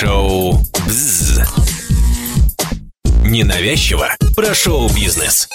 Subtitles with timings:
[0.00, 0.54] Шоу
[0.86, 1.40] «Бзз».
[3.22, 5.46] Ненавязчиво про шоу-бизнес.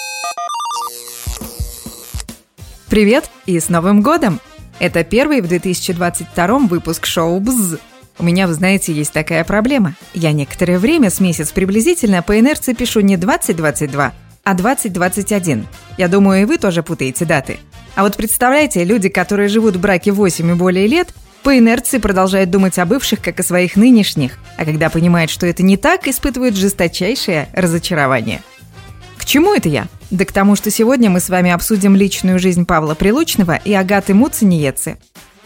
[2.88, 4.38] Привет и с Новым годом!
[4.78, 7.78] Это первый в 2022 выпуск шоу «Бзз».
[8.20, 9.96] У меня, вы знаете, есть такая проблема.
[10.14, 14.12] Я некоторое время, с месяц приблизительно, по инерции пишу не 2022,
[14.44, 15.66] а 2021.
[15.98, 17.58] Я думаю, и вы тоже путаете даты.
[17.96, 21.12] А вот представляете, люди, которые живут в браке 8 и более лет,
[21.46, 25.62] по инерции продолжают думать о бывших, как о своих нынешних, а когда понимают, что это
[25.62, 28.42] не так, испытывают жесточайшее разочарование.
[29.16, 29.86] К чему это я?
[30.10, 34.12] Да к тому, что сегодня мы с вами обсудим личную жизнь Павла Прилучного и Агаты
[34.12, 34.96] Муцениецы.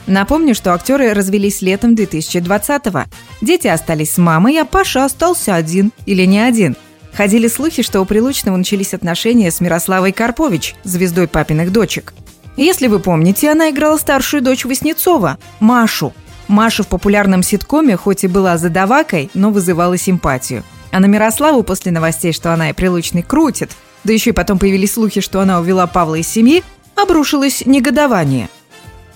[0.06, 3.04] Напомню, что актеры развелись летом 2020-го.
[3.42, 6.78] Дети остались с мамой, а Паша остался один или не один.
[7.12, 12.14] Ходили слухи, что у Прилучного начались отношения с Мирославой Карпович, звездой папиных дочек–
[12.64, 16.12] если вы помните, она играла старшую дочь Васнецова, Машу.
[16.46, 20.62] Маша в популярном ситкоме хоть и была задавакой, но вызывала симпатию.
[20.90, 23.70] А на Мирославу после новостей, что она и Прилучный крутит,
[24.04, 26.62] да еще и потом появились слухи, что она увела Павла из семьи,
[26.96, 28.48] обрушилось негодование.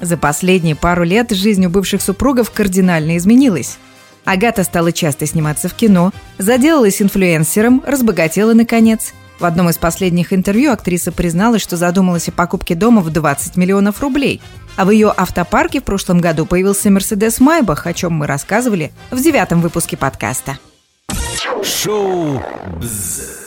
[0.00, 3.78] За последние пару лет жизнь у бывших супругов кардинально изменилась.
[4.24, 10.72] Агата стала часто сниматься в кино, заделалась инфлюенсером, разбогатела наконец– в одном из последних интервью
[10.72, 14.40] актриса призналась, что задумалась о покупке дома в 20 миллионов рублей.
[14.76, 19.20] А в ее автопарке в прошлом году появился Мерседес Майбах, о чем мы рассказывали в
[19.20, 20.58] девятом выпуске подкаста.
[21.62, 22.42] Шоу
[22.80, 23.44] «Бзз».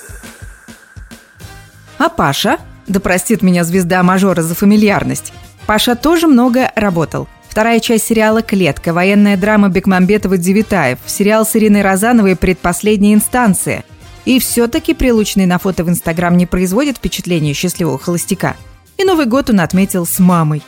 [1.97, 5.33] А Паша, да простит меня звезда мажора за фамильярность,
[5.65, 7.27] Паша тоже много работал.
[7.49, 13.83] Вторая часть сериала «Клетка», военная драма Бекмамбетова-Девитаев, сериал с Ириной Розановой «Предпоследняя инстанция»,
[14.28, 18.58] и все-таки прилучный на фото в Инстаграм не производит впечатление счастливого холостяка.
[18.97, 20.61] И Новый год он отметил с мамой.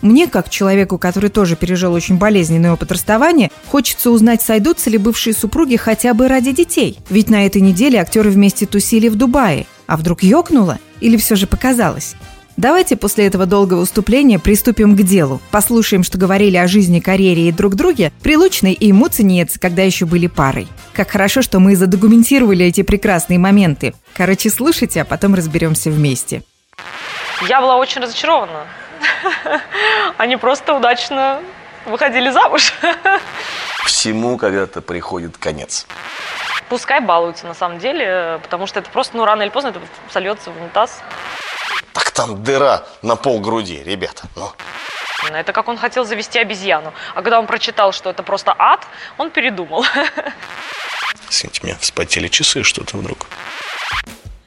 [0.00, 5.34] Мне, как человеку, который тоже пережил очень болезненный опыт расставания, хочется узнать, сойдутся ли бывшие
[5.34, 6.98] супруги хотя бы ради детей.
[7.10, 9.66] Ведь на этой неделе актеры вместе тусили в Дубае.
[9.86, 10.78] А вдруг ёкнуло?
[11.00, 12.14] Или все же показалось?
[12.56, 15.40] Давайте после этого долгого выступления приступим к делу.
[15.50, 20.28] Послушаем, что говорили о жизни, карьере и друг друге Прилучный и Муцениец, когда еще были
[20.28, 20.68] парой.
[20.92, 23.92] Как хорошо, что мы задокументировали эти прекрасные моменты.
[24.14, 26.42] Короче, слушайте, а потом разберемся вместе.
[27.48, 28.66] Я была очень разочарована.
[30.16, 31.40] Они просто удачно
[31.86, 32.72] выходили замуж.
[33.84, 35.86] Всему когда-то приходит конец.
[36.68, 40.50] Пускай балуются на самом деле, потому что это просто, ну, рано или поздно это сольется
[40.50, 41.02] в унитаз.
[41.94, 44.24] Так там дыра на пол груди, ребята.
[44.36, 44.50] Ну.
[45.32, 46.92] Это как он хотел завести обезьяну.
[47.14, 49.86] А когда он прочитал, что это просто ад, он передумал.
[51.30, 53.26] Извините, меня вспотели часы, что-то вдруг.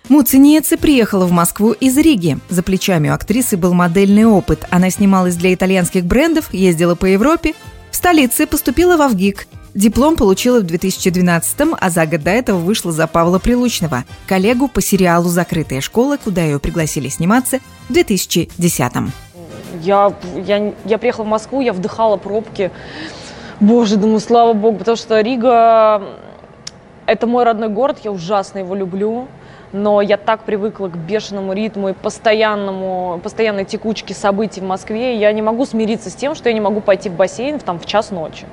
[0.10, 2.38] Муцениеце приехала в Москву из Риги.
[2.50, 4.66] За плечами у актрисы был модельный опыт.
[4.70, 7.56] Она снималась для итальянских брендов, ездила по Европе.
[7.92, 9.48] В столице поступила в Авгик.
[9.78, 14.82] Диплом получила в 2012-м, а за год до этого вышла за Павла Прилучного, коллегу по
[14.82, 19.12] сериалу «Закрытая школа», куда ее пригласили сниматься в 2010-м.
[19.84, 20.16] Я,
[20.48, 22.72] я, я приехала в Москву, я вдыхала пробки.
[23.60, 26.02] Боже, думаю, слава богу, потому что Рига–
[27.06, 29.28] это мой родной город, я ужасно его люблю
[29.74, 35.32] но я так привыкла к бешеному ритму и постоянному, постоянной текучке событий в Москве, я
[35.32, 37.86] не могу смириться с тем, что я не могу пойти в бассейн в, там, в
[37.86, 38.46] час ночи.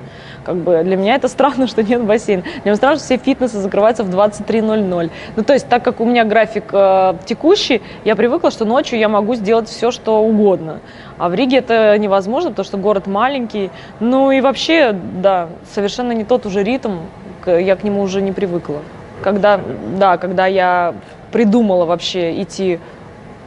[0.43, 2.43] Как бы для меня это странно, что нет бассейна.
[2.43, 5.11] Для меня странно, что все фитнесы закрываются в 23.00.
[5.35, 9.09] Ну, то есть, так как у меня график э, текущий, я привыкла, что ночью я
[9.09, 10.79] могу сделать все, что угодно.
[11.17, 13.71] А в Риге это невозможно, потому что город маленький.
[13.99, 16.97] Ну и вообще, да, совершенно не тот уже ритм,
[17.45, 18.81] я к нему уже не привыкла
[19.23, 19.59] когда,
[19.97, 20.95] да, когда я
[21.31, 22.79] придумала вообще идти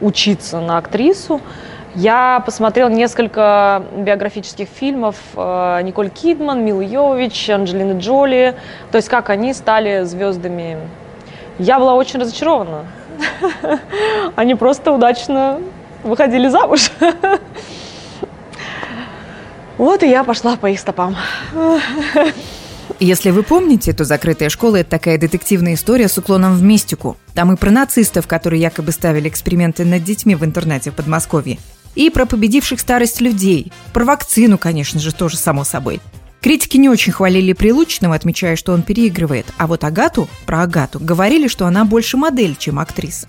[0.01, 1.41] учиться на актрису,
[1.95, 8.55] я посмотрела несколько биографических фильмов э, Николь Кидман, Мил Йович, Анджелины Джоли,
[8.91, 10.77] то есть как они стали звездами.
[11.57, 12.85] Я была очень разочарована.
[14.35, 15.59] Они просто удачно
[16.03, 16.91] выходили замуж.
[19.77, 21.15] Вот и я пошла по их стопам.
[22.99, 27.17] Если вы помните, то «Закрытая школа»— это такая детективная история с уклоном в мистику.
[27.33, 31.59] Там и про нацистов, которые якобы ставили эксперименты над детьми в интернете в Подмосковье,
[31.95, 33.71] и про победивших старость людей.
[33.93, 36.01] Про вакцину, конечно же, тоже само собой.
[36.41, 39.45] Критики не очень хвалили Прилучного, отмечая, что он переигрывает.
[39.57, 43.27] А вот Агату, про Агату, говорили, что она больше модель, чем актриса.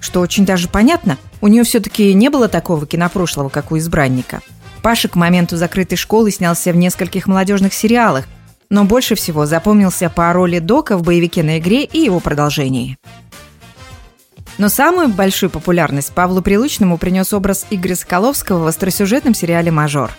[0.00, 4.42] Что очень даже понятно, у нее все-таки не было такого кинопрошлого, как у избранника.
[4.82, 8.26] Паша к моменту закрытой школы снялся в нескольких молодежных сериалах,
[8.74, 12.98] но больше всего запомнился по роли Дока в боевике на игре и его продолжении.
[14.58, 20.10] Но самую большую популярность Павлу Прилучному принес образ Игоря Соколовского в остросюжетном сериале «Мажор».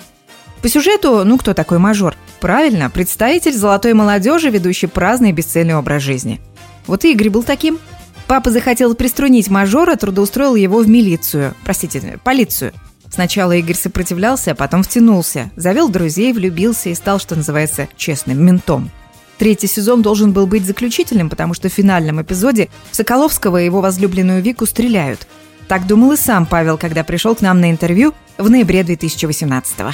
[0.61, 2.15] По сюжету, ну кто такой мажор?
[2.39, 6.39] Правильно, представитель золотой молодежи, ведущий праздный и бесцельный образ жизни.
[6.87, 7.77] Вот и Игорь был таким.
[8.25, 11.53] Папа захотел приструнить мажора, трудоустроил его в милицию.
[11.65, 12.71] Простите, полицию.
[13.15, 15.49] Сначала Игорь сопротивлялся, а потом втянулся.
[15.55, 18.91] Завел друзей, влюбился и стал, что называется, честным ментом.
[19.37, 24.41] Третий сезон должен был быть заключительным, потому что в финальном эпизоде Соколовского и его возлюбленную
[24.41, 25.27] Вику стреляют.
[25.69, 29.93] Так думал и сам Павел, когда пришел к нам на интервью в ноябре 2018 -го.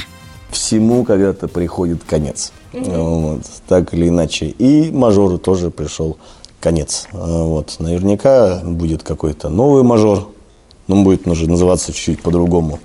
[0.49, 2.51] Всему когда-то приходит конец.
[2.73, 4.47] Вот, так или иначе.
[4.47, 6.17] И мажору тоже пришел
[6.59, 7.07] конец.
[7.13, 7.75] А, Вот.
[7.77, 10.31] Наверняка будет какой-то новый мажор.
[10.87, 12.79] Но он будет уже называться чуть-чуть по-другому.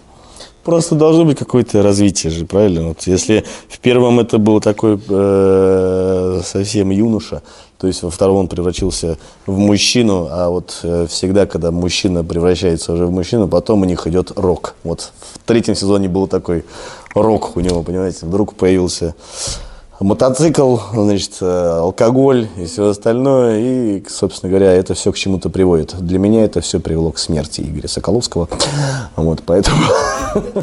[0.67, 2.89] Просто должно быть какое-то развитие же, правильно?
[2.89, 7.43] Вот если в первом это был такой э, совсем юноша,
[7.79, 9.17] то есть во втором он превратился
[9.47, 14.09] в мужчину, а вот э, всегда, когда мужчина превращается уже в мужчину, потом у них
[14.09, 14.75] идет рок.
[14.83, 16.65] Вот в третьем сезоне был такой
[17.15, 19.15] рок у него, понимаете, вдруг появился
[20.01, 23.59] мотоцикл, значит, э, алкоголь и все остальное.
[23.61, 25.95] И, собственно говоря, это все к чему-то приводит.
[25.99, 28.49] Для меня это все привело к смерти Игоря Соколовского.
[29.17, 29.79] Вот, поэтому...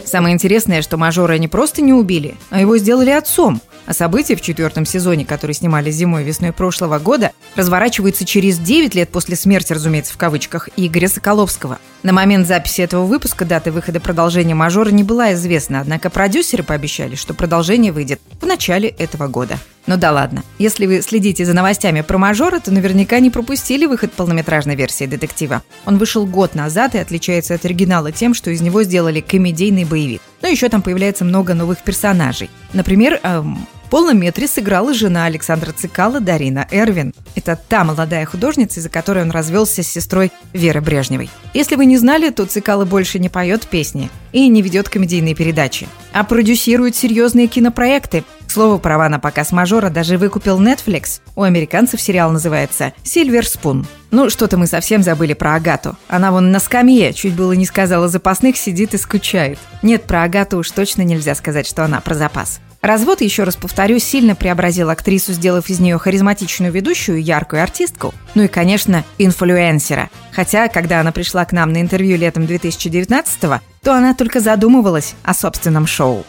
[0.06, 3.62] Самое интересное, что мажора не просто не убили, а его сделали отцом.
[3.86, 8.96] А события в четвертом сезоне, которые снимали зимой и весной прошлого года, разворачиваются через 9
[8.96, 11.80] лет после смерти, разумеется, в кавычках, Игоря Соколовского.
[12.02, 17.16] На момент записи этого выпуска даты выхода продолжения «Мажора» не была известна, однако продюсеры пообещали,
[17.16, 19.58] что продолжение выйдет в начале этого года.
[19.86, 20.44] Ну да ладно.
[20.60, 25.62] Если вы следите за новостями про «Мажора», то наверняка не пропустили выход полнометражной версии детектива.
[25.86, 30.22] Он вышел год назад и отличается от оригинала тем, что из него сделали комедийный боевик.
[30.42, 32.50] Но еще там появляется много новых персонажей.
[32.72, 37.14] Например, эм, полном метре сыграла жена Александра Цикала Дарина Эрвин.
[37.36, 41.30] Это та молодая художница, из-за которой он развелся с сестрой Веры Брежневой.
[41.54, 45.88] Если вы не знали, то Цикала больше не поет песни и не ведет комедийные передачи,
[46.12, 48.24] а продюсирует серьезные кинопроекты.
[48.48, 51.22] К слову, права на показ мажора даже выкупил Netflix.
[51.36, 53.86] У американцев сериал называется «Silver Spoon».
[54.10, 55.96] Ну, что-то мы совсем забыли про Агату.
[56.08, 59.60] Она вон на скамье, чуть было не сказала запасных, сидит и скучает.
[59.84, 62.60] Нет, про Агату уж точно нельзя сказать, что она про запас.
[62.84, 68.14] Развод, еще раз повторю, сильно преобразил актрису, сделав из нее харизматичную ведущую, яркую артистку.
[68.36, 70.10] Ну и, конечно, инфлюенсера.
[70.34, 75.34] Хотя, когда она пришла к нам на интервью летом 2019-го, то она только задумывалась о
[75.34, 76.26] собственном шоу.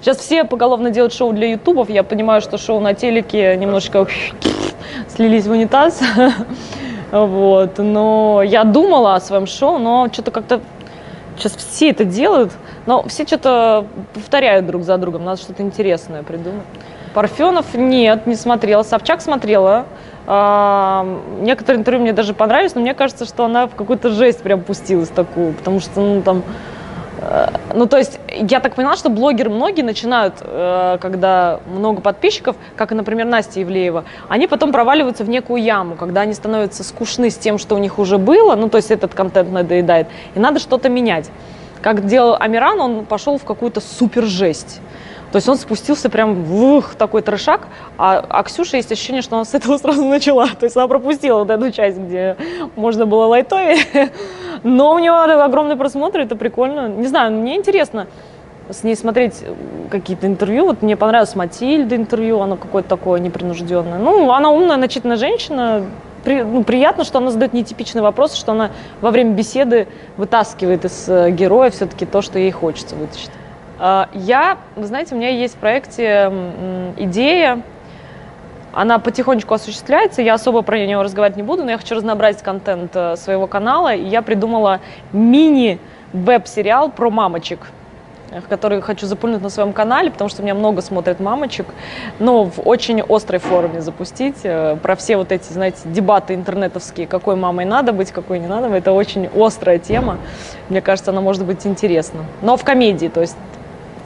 [0.00, 1.90] Сейчас все поголовно делают шоу для ютубов.
[1.90, 4.06] Я понимаю, что шоу на телеке немножечко
[5.08, 6.00] слились в унитаз.
[7.12, 7.78] Вот.
[7.78, 10.60] Но я думала о своем шоу, но что-то как-то
[11.36, 12.52] сейчас все это делают,
[12.86, 15.24] но все что-то повторяют друг за другом.
[15.24, 16.64] Надо что-то интересное придумать.
[17.14, 18.82] Парфенов нет, не смотрела.
[18.82, 19.86] Собчак смотрела.
[20.26, 21.06] А,
[21.40, 25.08] некоторые интервью мне даже понравились, но мне кажется, что она в какую-то жесть прям пустилась
[25.08, 26.42] такую, потому что, ну, там,
[27.20, 32.56] э, ну, то есть, я так поняла, что блогеры многие начинают, э, когда много подписчиков,
[32.74, 37.36] как, например, Настя Евлеева, они потом проваливаются в некую яму, когда они становятся скучны с
[37.36, 40.88] тем, что у них уже было, ну, то есть, этот контент надоедает, и надо что-то
[40.88, 41.30] менять.
[41.82, 44.80] Как делал Амиран, он пошел в какую-то супер жесть.
[45.32, 47.68] То есть он спустился прям в такой трешак,
[47.98, 50.46] а, а Ксюша есть ощущение, что она с этого сразу начала.
[50.46, 52.36] То есть она пропустила вот эту часть, где
[52.76, 54.10] можно было лайтовее.
[54.62, 56.88] Но у нее огромный просмотр, это прикольно.
[56.88, 58.06] Не знаю, мне интересно
[58.70, 59.44] с ней смотреть
[59.90, 60.66] какие-то интервью.
[60.66, 63.98] Вот мне понравилось Матильда интервью, оно какое-то такое непринужденное.
[63.98, 65.84] Ну, она умная, начитанная женщина,
[66.26, 71.08] при, ну, приятно, что она задает нетипичный вопрос, что она во время беседы вытаскивает из
[71.08, 73.30] э, героя все-таки то, что ей хочется вытащить.
[73.78, 76.32] Э, я, вы знаете, у меня есть в проекте
[76.96, 77.62] идея,
[78.72, 82.90] она потихонечку осуществляется, я особо про нее разговаривать не буду, но я хочу разнообразить контент
[82.96, 84.80] э, своего канала, и я придумала
[85.12, 87.60] мини-веб-сериал про мамочек
[88.48, 91.66] который хочу запульнуть на своем канале, потому что меня много смотрят мамочек,
[92.18, 94.36] но в очень острой форме запустить.
[94.42, 98.68] э, Про все вот эти, знаете, дебаты интернетовские, какой мамой надо быть, какой не надо.
[98.68, 100.18] Это очень острая тема.
[100.68, 102.24] Мне кажется, она может быть интересна.
[102.42, 103.36] Но в комедии, то есть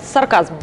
[0.02, 0.58] с сарказмом.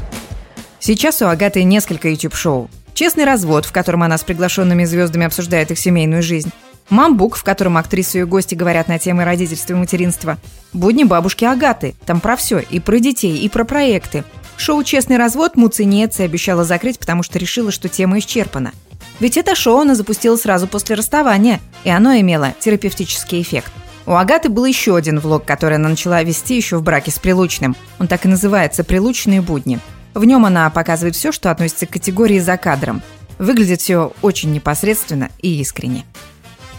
[0.79, 2.69] Сейчас у Агаты несколько YouTube-шоу.
[2.93, 6.51] «Честный развод», в котором она с приглашенными звездами обсуждает их семейную жизнь.
[6.89, 10.38] «Мамбук», в котором актрисы и ее гости говорят на темы родительства и материнства.
[10.74, 11.96] «Будни бабушки Агаты».
[12.06, 12.60] Там про все.
[12.60, 14.24] И про детей, и про проекты.
[14.58, 18.72] Шоу «Честный развод» Муцинеция обещала закрыть, потому что решила, что тема исчерпана.
[19.20, 23.72] Ведь это шоу она запустила сразу после расставания, и оно имело терапевтический эффект.
[24.06, 27.75] У Агаты был еще один влог, который она начала вести еще в браке с Прилучным.
[28.00, 29.79] Он так и называется «Прилучные будни».
[30.13, 33.01] В нем она показывает все, что относится к категории «за кадром».
[33.38, 36.06] Выглядит все очень непосредственно и искренне.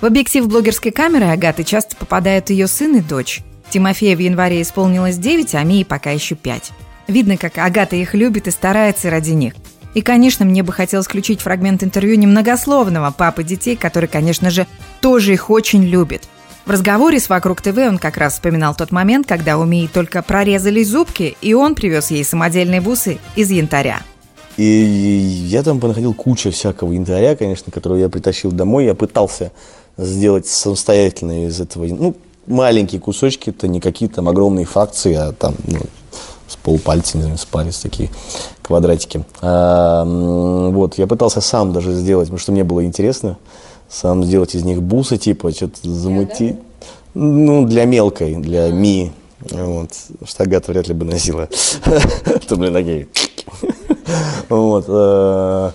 [0.00, 3.40] В объектив блогерской камеры Агаты часто попадают ее сын и дочь.
[3.68, 6.70] Тимофея в январе исполнилось 9, а Мии пока еще 5.
[7.08, 9.54] Видно, как Агата их любит и старается ради них.
[9.94, 14.68] И, конечно, мне бы хотелось включить фрагмент интервью немногословного папы детей, который, конечно же,
[15.00, 16.28] тоже их очень любит.
[16.64, 20.22] В разговоре с «Вокруг ТВ» он как раз вспоминал тот момент, когда у Мии только
[20.22, 24.02] прорезались зубки, и он привез ей самодельные бусы из янтаря.
[24.58, 28.86] И я там понаходил кучу всякого янтаря, конечно, которого я притащил домой.
[28.86, 29.52] Я пытался
[29.96, 32.16] сделать самостоятельно из этого, ну,
[32.48, 35.78] маленькие кусочки, это не какие-то там огромные факции, а там, ну,
[36.48, 38.10] с полпальца, не знаю, с палец такие
[38.62, 39.24] квадратики.
[39.40, 43.38] А, вот, я пытался сам даже сделать, потому что мне было интересно,
[43.88, 46.56] сам сделать из них бусы, типа, что-то замутить.
[47.14, 49.12] Ну, для мелкой, для ми.
[49.40, 49.90] Вот.
[50.26, 51.48] Штагат вряд ли бы носила.
[52.48, 53.08] То, блин, такие.
[54.48, 54.84] Вот.
[54.88, 55.70] Э,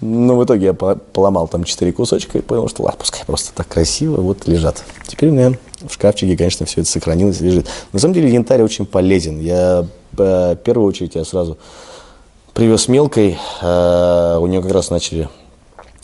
[0.00, 3.68] но в итоге я поломал там четыре кусочка и понял, что ладно, пускай просто так
[3.68, 4.84] красиво вот лежат.
[5.06, 5.52] Теперь у меня
[5.86, 7.66] в шкафчике, конечно, все это сохранилось, лежит.
[7.92, 9.40] На самом деле янтарь очень полезен.
[9.40, 9.86] Я
[10.18, 11.58] э, в первую очередь я сразу
[12.54, 15.28] привез мелкой, э, у нее как раз начали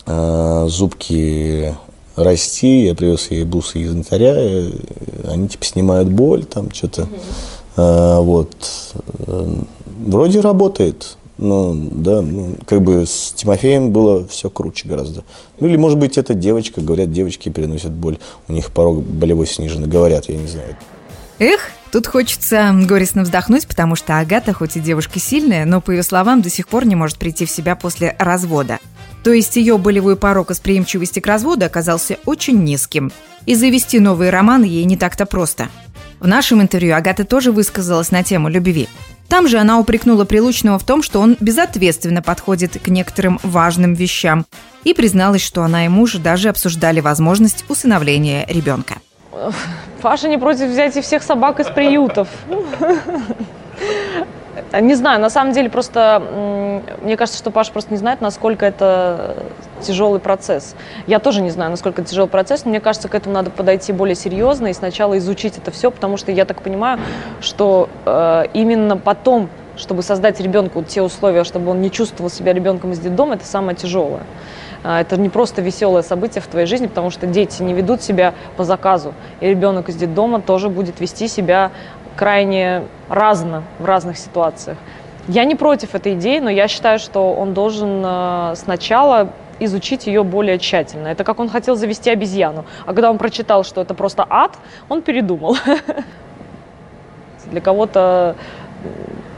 [0.05, 1.77] зубки
[2.17, 4.35] расти, я привез ей бусы из янтаря,
[5.29, 7.07] они типа снимают боль, там что-то,
[7.77, 8.51] вот,
[10.05, 15.25] вроде работает, ну, да, ну, как бы с Тимофеем было все круче гораздо.
[15.59, 18.19] Ну, или, может быть, это девочка, говорят, девочки переносят боль,
[18.49, 20.77] у них порог болевой снижен, говорят, я не знаю.
[21.39, 26.05] Эх, тут хочется горестно вздохнуть, потому что Агата, хоть и девушка сильная, но, по ее
[26.05, 28.79] словам, до сих пор не может прийти в себя после развода.
[29.25, 33.11] То есть ее болевой порог восприимчивости к разводу оказался очень низким.
[33.47, 35.69] И завести новый роман ей не так-то просто.
[36.21, 38.89] В нашем интервью Агата тоже высказалась на тему любви.
[39.29, 44.45] Там же она упрекнула Прилучного в том, что он безответственно подходит к некоторым важным вещам
[44.85, 48.97] и призналась, что она и муж даже обсуждали возможность усыновления ребенка.
[50.03, 52.29] Паша не против взять и всех собак из приютов.
[54.81, 56.23] Не знаю, на самом деле просто,
[57.03, 59.37] мне кажется, что Паша просто не знает, насколько это
[59.83, 60.75] тяжелый процесс.
[61.07, 63.93] Я тоже не знаю, насколько это тяжелый процесс, но мне кажется, к этому надо подойти
[63.93, 66.99] более серьезно и сначала изучить это все, потому что я так понимаю,
[67.41, 72.93] что э, именно потом, чтобы создать ребенку те условия, чтобы он не чувствовал себя ребенком
[72.93, 74.23] из детдома, это самое тяжелое.
[74.85, 78.35] А, это не просто веселое событие в твоей жизни, потому что дети не ведут себя
[78.57, 79.15] по заказу.
[79.41, 81.71] И ребенок из детдома тоже будет вести себя
[82.17, 84.79] крайне разно в разных ситуациях.
[85.29, 89.29] Я не против этой идеи, но я считаю, что он должен э, сначала
[89.61, 91.09] изучить ее более тщательно.
[91.09, 92.65] Это как он хотел завести обезьяну.
[92.85, 94.57] А когда он прочитал, что это просто ад,
[94.89, 95.57] он передумал.
[97.47, 98.35] Для кого-то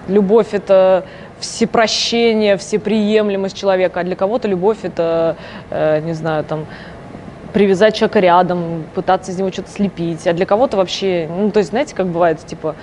[0.09, 1.05] любовь– это
[1.41, 5.37] всепрощение, всеприемлемость человека, а для кого-то любовь– это,
[5.71, 6.67] э, не знаю, там,
[7.55, 10.27] привязать человека рядом, пытаться из него что-то слепить.
[10.27, 12.75] А для кого-то вообще, ну, то есть, знаете, как бывает, типа,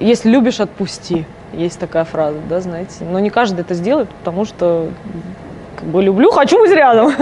[0.00, 1.24] если любишь, отпусти.
[1.52, 3.04] Есть такая фраза, да, знаете.
[3.08, 4.88] Но не каждый это сделает, потому что
[5.76, 7.12] как бы люблю, хочу быть рядом.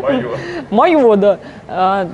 [0.00, 0.28] Мое.
[0.70, 1.38] Мое, да.
[1.68, 2.08] А,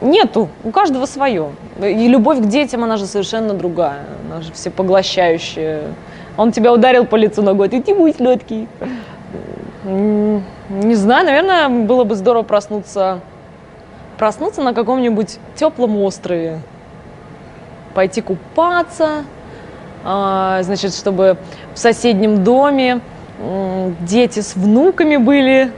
[0.00, 1.50] нету, у каждого свое.
[1.80, 4.06] И любовь к детям, она же совершенно другая.
[4.28, 5.82] Она же всепоглощающая.
[6.36, 8.66] Он тебя ударил по лицу ногой, ты тимуй сладкий.
[9.84, 13.20] Не знаю, наверное, было бы здорово проснуться
[14.18, 16.60] проснуться на каком-нибудь теплом острове,
[17.94, 19.24] пойти купаться,
[20.04, 21.38] а, значит, чтобы
[21.74, 23.00] в соседнем доме
[24.00, 25.72] дети с внуками были,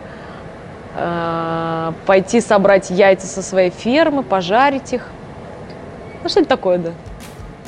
[0.94, 5.08] а, пойти собрать яйца со своей фермы, пожарить их.
[6.22, 6.90] Ну, что-то такое, да.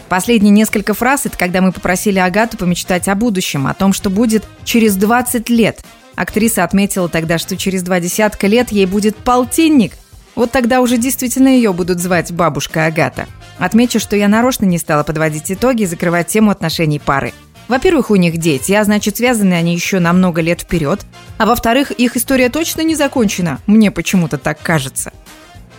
[0.09, 4.45] Последние несколько фраз– это когда мы попросили Агату помечтать о будущем, о том, что будет
[4.65, 5.81] через 20 лет.
[6.17, 9.93] Актриса отметила тогда, что через два десятка лет ей будет полтинник–
[10.35, 13.27] вот тогда уже действительно ее будут звать бабушка Агата.
[13.59, 17.33] Отмечу, что я нарочно не стала подводить итоги и закрывать тему отношений пары.
[17.69, 21.01] Во-первых, у них дети, а значит, связаны они еще на много лет вперед.
[21.39, 23.61] А во-вторых, их история точно не закончена.
[23.67, 25.13] Мне почему-то так кажется.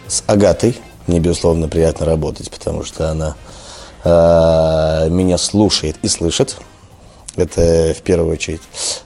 [0.07, 0.77] С Агатой
[1.07, 3.35] мне, безусловно, приятно работать, потому что она
[4.03, 6.57] э, меня слушает и слышит.
[7.35, 8.61] Это в первую очередь.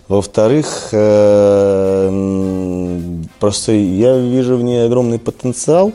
[0.08, 2.10] Во-вторых, э,
[3.40, 5.94] просто я вижу в ней огромный потенциал.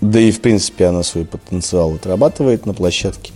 [0.00, 3.32] Да и, в принципе, она свой потенциал отрабатывает на площадке.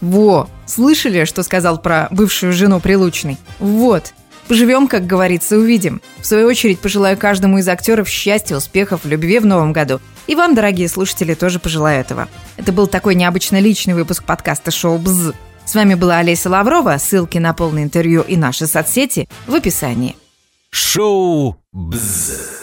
[0.00, 3.36] Во, слышали, что сказал про бывшую жену Прилучной?
[3.58, 4.14] Вот,
[4.50, 6.02] Поживем, как говорится, увидим.
[6.18, 10.00] В свою очередь, пожелаю каждому из актеров счастья, успехов, любви в новом году.
[10.26, 12.26] И вам, дорогие слушатели, тоже пожелаю этого.
[12.56, 15.34] Это был такой необычно личный выпуск подкаста «Шоу БЗ».
[15.70, 16.98] С вами была Олеся Лаврова.
[16.98, 20.16] Ссылки на полное интервью и наши соцсети в описании.
[20.72, 22.59] Шоу «Бзз».